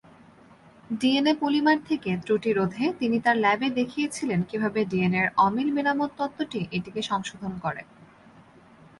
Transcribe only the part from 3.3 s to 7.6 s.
ল্যাবে দেখিয়েছিলেন কিভাবে ডিএনএ-র অমিল মেরামত তত্ত্বটি এটিকে সংশোধন